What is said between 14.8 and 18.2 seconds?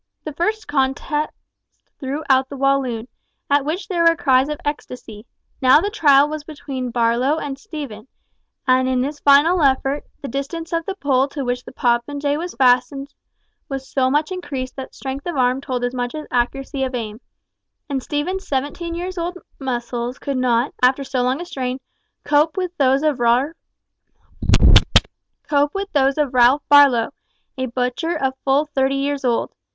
strength of arm told as much as accuracy of aim, and